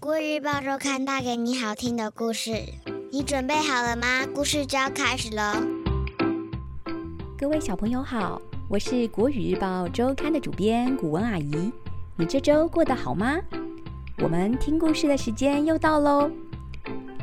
[0.00, 2.52] 国语日报周刊带给你好听的故事，
[3.12, 4.26] 你准备好了吗？
[4.34, 5.42] 故事就要开始喽。
[7.36, 11.70] 各位小朋友好，我是国语日报周刊的主编古文阿姨。
[12.16, 13.38] 你这周过得好吗？
[14.22, 16.30] 我们听故事的时间又到喽。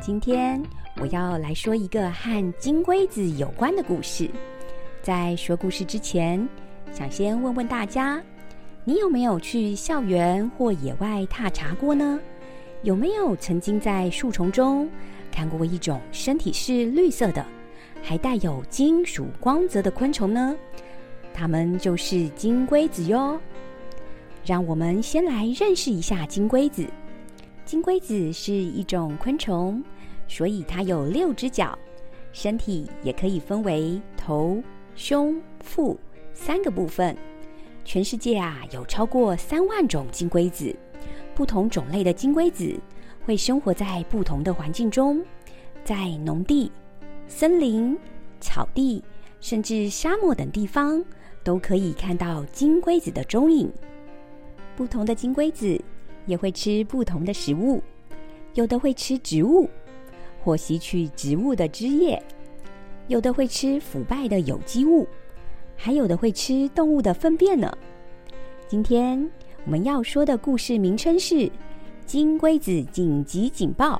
[0.00, 0.62] 今天
[1.00, 4.30] 我要来说一个和金龟子有关的故事。
[5.02, 6.48] 在说故事之前，
[6.92, 8.22] 想先问问大家，
[8.84, 12.20] 你有没有去校园或野外踏查过呢？
[12.82, 14.88] 有没有曾经在树丛中
[15.32, 17.44] 看过一种身体是绿色的，
[18.02, 20.56] 还带有金属光泽的昆虫呢？
[21.34, 23.38] 它们就是金龟子哟。
[24.44, 26.86] 让我们先来认识一下金龟子。
[27.64, 29.82] 金龟子是一种昆虫，
[30.26, 31.78] 所以它有六只脚，
[32.32, 34.62] 身体也可以分为头、
[34.94, 35.98] 胸、腹
[36.32, 37.14] 三个部分。
[37.84, 40.74] 全世界啊，有超过三万种金龟子。
[41.38, 42.76] 不同种类的金龟子
[43.24, 45.24] 会生活在不同的环境中，
[45.84, 46.68] 在农地、
[47.28, 47.96] 森林、
[48.40, 49.00] 草地，
[49.38, 51.00] 甚至沙漠等地方，
[51.44, 53.70] 都可以看到金龟子的踪影。
[54.74, 55.80] 不同的金龟子
[56.26, 57.80] 也会吃不同的食物，
[58.54, 59.70] 有的会吃植物，
[60.42, 62.20] 或吸取植物的汁液；
[63.06, 65.06] 有的会吃腐败的有机物，
[65.76, 67.72] 还有的会吃动物的粪便呢。
[68.66, 69.30] 今天。
[69.64, 71.34] 我们要说的故事名称是
[72.06, 73.96] 《金龟子紧急警报》，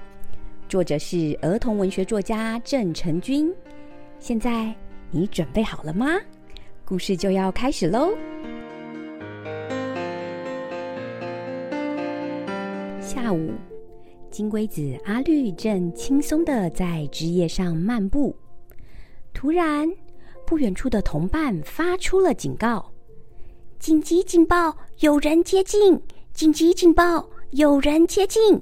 [0.69, 3.53] 作者是儿童文学作家郑成军。
[4.19, 4.75] 现在
[5.11, 6.07] 你准备好了吗？
[6.85, 8.15] 故事就要开始喽！
[13.01, 13.51] 下午，
[14.31, 18.35] 金龟子阿绿正轻松的在枝叶上漫步，
[19.35, 19.87] 突然，
[20.47, 22.91] 不远处的同伴发出了警告。
[23.79, 24.75] 紧急警报！
[25.01, 25.97] 有人接近！
[26.33, 27.25] 紧急警报！
[27.51, 28.61] 有人接近！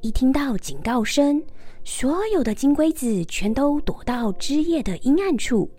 [0.00, 1.40] 一听到警告声，
[1.84, 5.70] 所有的金龟子全都躲到枝叶的阴暗处。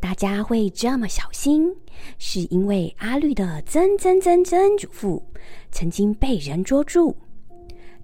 [0.00, 1.70] 大家会这么小心，
[2.18, 5.22] 是因为阿绿的曾曾曾曾祖父
[5.70, 7.14] 曾经被人捉住，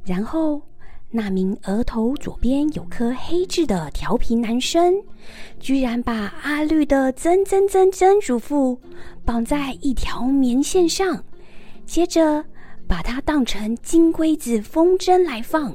[0.04, 0.60] 然后。
[1.10, 4.94] 那名额头左边有颗黑痣的调皮男生，
[5.58, 8.78] 居然把阿绿的曾曾曾曾祖父
[9.24, 11.24] 绑在一条棉线上，
[11.86, 12.44] 接着
[12.86, 15.74] 把它当成金龟子风筝来放。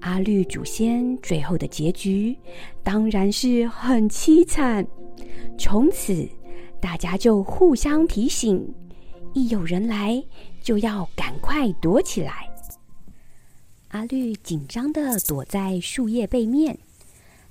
[0.00, 2.36] 阿绿祖先最后的结局
[2.82, 4.86] 当然是很凄惨，
[5.56, 6.28] 从此
[6.80, 8.74] 大家就互相提醒，
[9.32, 10.22] 一有人来
[10.60, 12.45] 就要赶快躲起来。
[13.88, 16.78] 阿绿紧张的躲在树叶背面，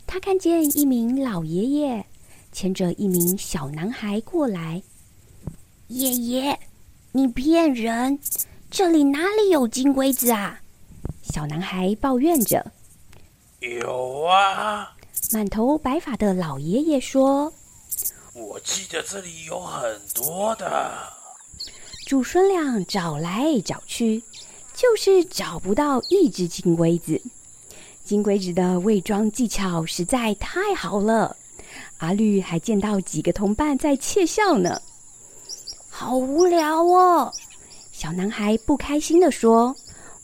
[0.06, 2.06] 他看见一名老爷爷
[2.52, 4.84] 牵着一名小男孩过来。
[5.88, 6.60] 爷爷，
[7.14, 8.20] 你骗人！
[8.70, 10.62] 这里哪里有金龟子啊？
[11.22, 12.72] 小男孩抱怨着。
[13.62, 14.96] 有啊！
[15.32, 17.52] 满头白发的老爷爷说
[18.34, 20.94] ：“我记得这里有很多的。”
[22.06, 24.24] 祖孙俩找来找去。
[24.76, 27.20] 就是找不到一只金龟子，
[28.04, 31.36] 金龟子的伪装技巧实在太好了。
[32.00, 34.82] 阿绿还见到几个同伴在窃笑呢，
[35.90, 37.32] 好无聊哦！
[37.94, 39.74] 小男孩不开心的说：“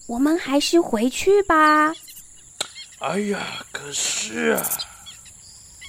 [0.05, 1.93] 我们还是回去吧。”
[2.99, 4.69] 哎呀，可是啊！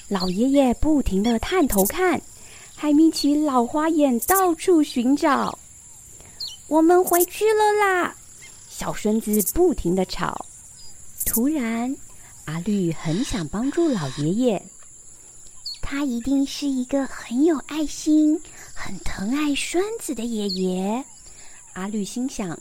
[0.09, 2.21] 老爷爷不停的探头看，
[2.77, 5.59] 还眯起老花眼到处寻找。
[6.69, 8.15] 我们回去了啦！
[8.75, 10.47] 小孙子不停的吵，
[11.27, 11.94] 突然，
[12.47, 14.62] 阿绿很想帮助老爷爷。
[15.83, 18.41] 他一定是一个很有爱心、
[18.75, 21.05] 很疼爱孙子的爷爷。
[21.75, 22.59] 阿绿心想：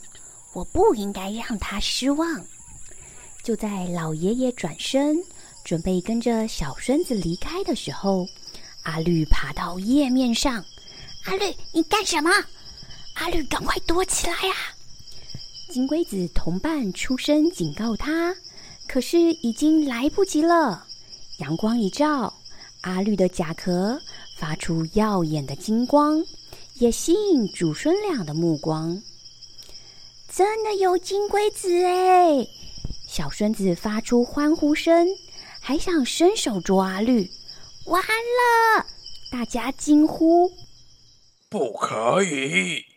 [0.52, 2.44] 我不应该让他失望。
[3.42, 5.16] 就在老爷爷转身
[5.64, 8.28] 准备跟着小孙子离开的时候，
[8.82, 10.62] 阿绿爬到叶面上。
[11.24, 12.30] 阿绿，你干什么？
[13.14, 14.54] 阿绿，赶快躲起来呀！
[15.72, 18.36] 金龟子同伴出声警告他，
[18.86, 20.86] 可是已经来不及了。
[21.38, 22.30] 阳光一照，
[22.82, 23.98] 阿绿的甲壳
[24.36, 26.22] 发出耀眼的金光，
[26.74, 29.00] 也吸引祖孙俩的目光。
[30.28, 32.46] 真的有金龟子哎！
[33.08, 35.08] 小孙子发出欢呼声，
[35.58, 37.30] 还想伸手捉阿绿。
[37.86, 38.84] 完了！
[39.30, 40.52] 大家惊呼：
[41.48, 42.91] 不可以！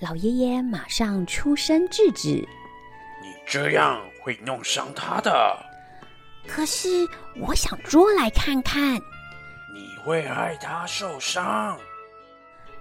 [0.00, 2.46] 老爷爷马上出声制止
[3.20, 5.58] ：“你这样会弄伤他的。”
[6.46, 6.88] 可是
[7.40, 8.94] 我想捉来看看。
[8.94, 11.76] 你会害他受伤。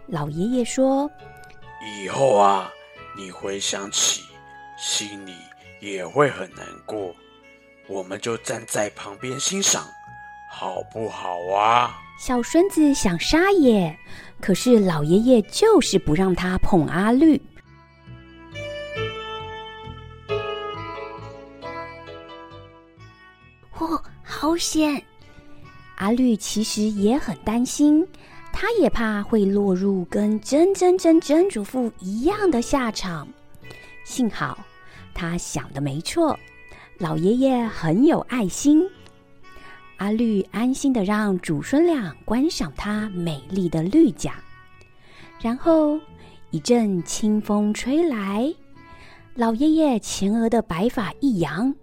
[0.05, 1.09] 老爷爷说
[1.99, 2.71] ：“以后啊，
[3.17, 4.23] 你回想起，
[4.77, 5.33] 心里
[5.79, 7.15] 也会很难过。
[7.87, 9.83] 我们就站在旁边欣赏，
[10.51, 11.97] 好不好啊？
[12.17, 13.95] 小孙子想杀爷，
[14.41, 17.39] 可是老爷爷就是不让他碰阿绿。
[23.77, 25.01] 哦，好险！
[25.97, 28.05] 阿绿其实也很担心，
[28.51, 33.27] 他也怕会落入跟真真真真主父一样的下场。
[34.03, 34.57] 幸好
[35.13, 36.37] 他想的没错。
[36.97, 38.83] 老爷爷很有爱心，
[39.97, 44.35] 阿绿安心的让祖孙俩观赏他美丽的绿甲。
[45.41, 45.99] 然后
[46.51, 48.53] 一阵清风吹来，
[49.35, 51.73] 老爷爷前额的白发一扬，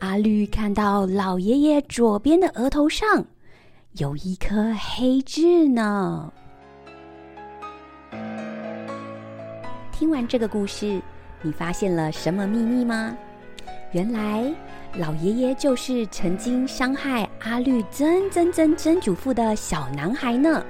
[0.00, 3.24] 阿绿看到老爷爷左边的额头上
[3.94, 6.32] 有一颗黑痣呢。
[9.92, 11.00] 听完这个故事，
[11.42, 13.16] 你发现了什么秘密吗？
[13.96, 14.44] 原来
[14.98, 20.62] 老爷爷就是曾经伤害阿绿曾曾曾曾祖父的小男孩呢。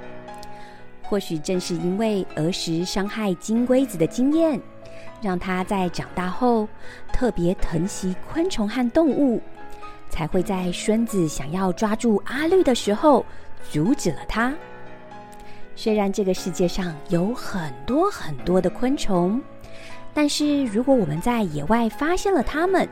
[1.02, 4.60] 或许正是因为儿时伤害金龟子的经验，
[5.20, 6.68] 让他在长大后
[7.12, 9.42] 特别疼惜昆虫和动物，
[10.08, 13.26] 才会在孙子想要抓住阿绿的时候
[13.72, 14.54] 阻止了他。
[15.74, 19.42] 虽然这个世界上有很多很多的昆虫，
[20.14, 22.88] 但是如果我们在野外发现了它们，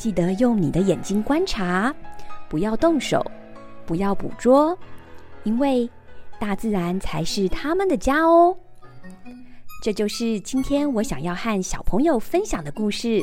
[0.00, 1.94] 记得用你的眼睛观察，
[2.48, 3.22] 不要动手，
[3.84, 4.74] 不要捕捉，
[5.44, 5.90] 因为
[6.38, 8.56] 大自然才是他们的家哦。
[9.84, 13.20] 这就是今天我想要和小朋友分享的故事。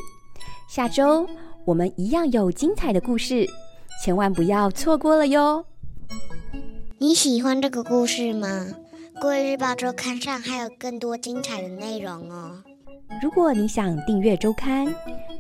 [0.70, 1.28] 下周
[1.66, 3.48] 我们一样有精彩的故事，
[4.04, 5.66] 千万不要错过了哟。
[7.00, 8.68] 你喜欢这个故事吗？
[9.20, 12.64] 《国语日报周刊》上还有更多精彩的内容哦。
[13.24, 14.86] 如果你想订阅周刊，